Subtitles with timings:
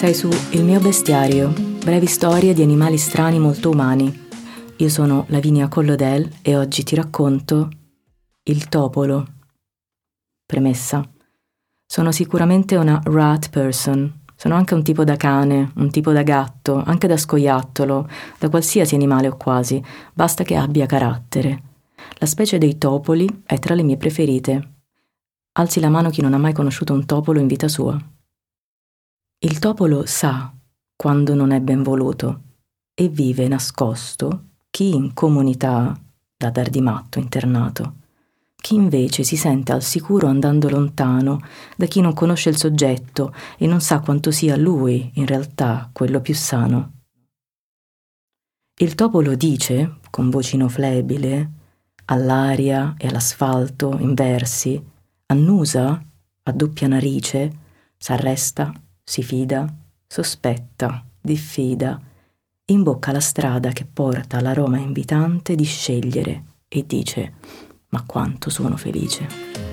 [0.00, 4.28] Sei su Il mio bestiario, brevi storie di animali strani molto umani.
[4.78, 7.68] Io sono Lavinia Collodel e oggi ti racconto
[8.44, 9.26] Il topolo.
[10.46, 11.06] Premessa.
[11.84, 14.22] Sono sicuramente una rat person.
[14.34, 18.08] Sono anche un tipo da cane, un tipo da gatto, anche da scoiattolo,
[18.38, 21.62] da qualsiasi animale o quasi, basta che abbia carattere.
[22.14, 24.76] La specie dei topoli è tra le mie preferite.
[25.58, 28.02] Alzi la mano chi non ha mai conosciuto un topolo in vita sua.
[29.42, 30.52] Il topolo sa
[30.94, 32.42] quando non è ben voluto
[32.92, 35.98] e vive nascosto chi in comunità
[36.36, 37.94] da dar di matto internato,
[38.56, 41.40] chi invece si sente al sicuro andando lontano
[41.74, 46.20] da chi non conosce il soggetto e non sa quanto sia lui in realtà quello
[46.20, 46.92] più sano.
[48.74, 51.50] Il topolo dice, con vocino flebile,
[52.04, 54.78] all'aria e all'asfalto in versi,
[55.28, 56.04] annusa,
[56.42, 57.56] a doppia narice,
[57.96, 58.70] s'arresta
[59.10, 59.66] si fida,
[60.06, 62.00] sospetta, diffida,
[62.66, 67.32] imbocca la strada che porta l'aroma invitante di scegliere e dice
[67.88, 69.69] ma quanto sono felice.